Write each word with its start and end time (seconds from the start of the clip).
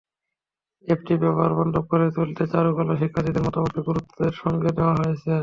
অ্যাপটি 0.87 1.13
ব্যবহার-বান্ধব 1.23 1.83
করে 1.91 2.05
তুলতে 2.15 2.43
চারুকলার 2.51 2.99
শিক্ষার্থীদের 3.01 3.45
মতামতকে 3.45 3.81
গুরুত্বের 3.89 4.33
সঙ্গে 4.41 4.69
নেওয়া 4.77 4.95
হয়েছে। 4.99 5.33